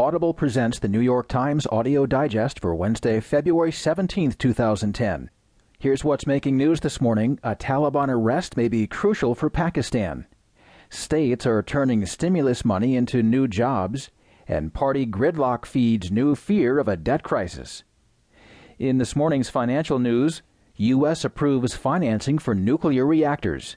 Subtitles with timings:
[0.00, 5.28] Audible presents the New York Times audio digest for Wednesday, February 17, 2010.
[5.78, 7.38] Here's what's making news this morning.
[7.42, 10.26] A Taliban arrest may be crucial for Pakistan.
[10.88, 14.08] States are turning stimulus money into new jobs,
[14.48, 17.84] and party gridlock feeds new fear of a debt crisis.
[18.78, 20.40] In this morning's financial news,
[20.76, 21.26] U.S.
[21.26, 23.76] approves financing for nuclear reactors.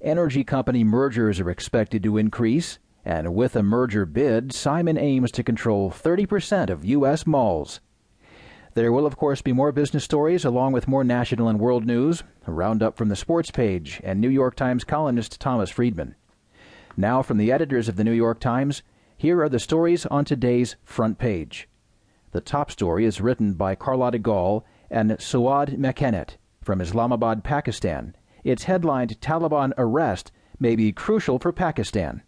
[0.00, 5.42] Energy company mergers are expected to increase and with a merger bid, Simon aims to
[5.42, 7.26] control 30% of U.S.
[7.26, 7.80] malls.
[8.74, 12.22] There will, of course, be more business stories along with more national and world news,
[12.46, 16.14] a roundup from the sports page, and New York Times columnist Thomas Friedman.
[16.96, 18.82] Now, from the editors of the New York Times,
[19.16, 21.68] here are the stories on today's front page.
[22.32, 28.14] The top story is written by Carlotta Gall and Souad Mekhennet from Islamabad, Pakistan.
[28.44, 32.22] It's headlined Taliban Arrest May Be Crucial for Pakistan.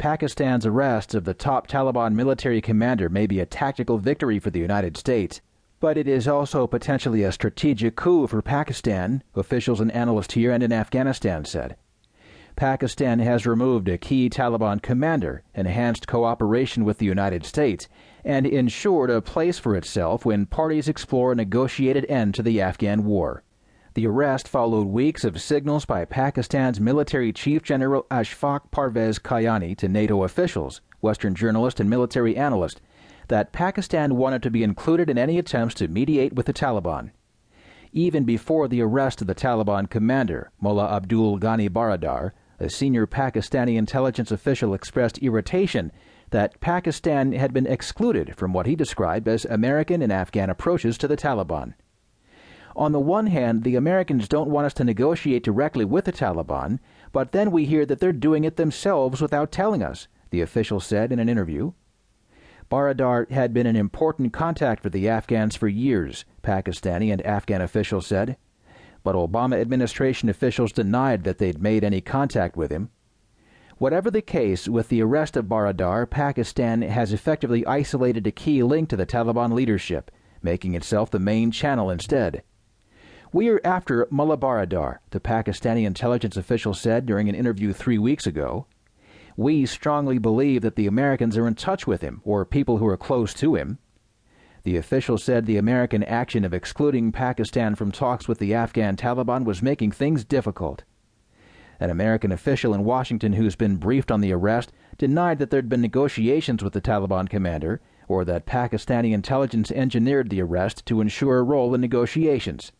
[0.00, 4.58] Pakistan's arrest of the top Taliban military commander may be a tactical victory for the
[4.58, 5.42] United States,
[5.78, 10.62] but it is also potentially a strategic coup for Pakistan, officials and analysts here and
[10.62, 11.76] in Afghanistan said.
[12.56, 17.86] Pakistan has removed a key Taliban commander, enhanced cooperation with the United States,
[18.24, 23.04] and ensured a place for itself when parties explore a negotiated end to the Afghan
[23.04, 23.42] war.
[23.94, 29.88] The arrest followed weeks of signals by Pakistan's military chief general Ashfaq Parvez Kayani to
[29.88, 32.80] NATO officials, Western journalist and military analyst,
[33.26, 37.10] that Pakistan wanted to be included in any attempts to mediate with the Taliban.
[37.92, 43.76] Even before the arrest of the Taliban commander, Mullah Abdul Ghani Baradar, a senior Pakistani
[43.76, 45.90] intelligence official expressed irritation
[46.30, 51.08] that Pakistan had been excluded from what he described as American and Afghan approaches to
[51.08, 51.74] the Taliban.
[52.80, 56.78] On the one hand, the Americans don't want us to negotiate directly with the Taliban,
[57.12, 61.12] but then we hear that they're doing it themselves without telling us, the official said
[61.12, 61.72] in an interview.
[62.70, 68.06] Baradar had been an important contact for the Afghans for years, Pakistani and Afghan officials
[68.06, 68.38] said.
[69.04, 72.88] But Obama administration officials denied that they'd made any contact with him.
[73.76, 78.88] Whatever the case, with the arrest of Baradar, Pakistan has effectively isolated a key link
[78.88, 80.10] to the Taliban leadership,
[80.40, 82.42] making itself the main channel instead.
[83.32, 88.26] We are after Mullah Baradar, the Pakistani intelligence official said during an interview three weeks
[88.26, 88.66] ago.
[89.36, 92.96] We strongly believe that the Americans are in touch with him, or people who are
[92.96, 93.78] close to him.
[94.64, 99.44] The official said the American action of excluding Pakistan from talks with the Afghan Taliban
[99.44, 100.82] was making things difficult.
[101.78, 105.80] An American official in Washington who's been briefed on the arrest denied that there'd been
[105.80, 111.44] negotiations with the Taliban commander or that Pakistani intelligence engineered the arrest to ensure a
[111.44, 112.72] role in negotiations.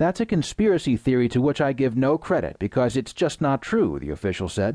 [0.00, 3.98] That's a conspiracy theory to which I give no credit because it's just not true,
[3.98, 4.68] the official said.